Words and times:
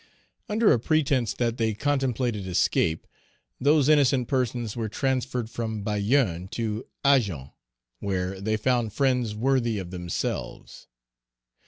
Under 0.49 0.71
a 0.73 0.79
pretence 0.79 1.35
that 1.35 1.57
they 1.57 1.75
contemplated 1.75 2.47
escape, 2.47 3.05
those 3.59 3.87
innocent 3.87 4.27
persons 4.27 4.75
were 4.75 4.89
transferred 4.89 5.47
from 5.47 5.83
Bayonne 5.83 6.47
to 6.53 6.87
Agen, 7.05 7.51
where 7.99 8.41
they 8.41 8.57
found 8.57 8.93
friends 8.93 9.35
worthy 9.35 9.77
of 9.77 9.91
themselves. 9.91 10.87